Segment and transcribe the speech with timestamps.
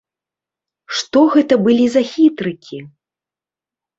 [0.99, 2.77] Што гэта былі за хітрыкі?